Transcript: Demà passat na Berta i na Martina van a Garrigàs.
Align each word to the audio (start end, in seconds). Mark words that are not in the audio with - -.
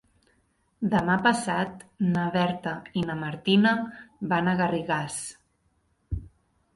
Demà 0.91 1.17
passat 1.25 1.83
na 2.15 2.23
Berta 2.35 2.73
i 3.01 3.03
na 3.09 3.17
Martina 3.19 3.73
van 4.33 4.49
a 4.49 4.57
Garrigàs. 4.63 5.19